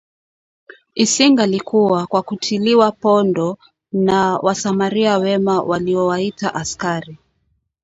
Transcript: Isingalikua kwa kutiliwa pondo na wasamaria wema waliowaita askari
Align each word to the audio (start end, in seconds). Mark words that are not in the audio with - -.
Isingalikua 0.95 2.07
kwa 2.07 2.21
kutiliwa 2.23 2.91
pondo 2.91 3.57
na 3.91 4.37
wasamaria 4.37 5.17
wema 5.17 5.61
waliowaita 5.61 6.53
askari 6.55 7.17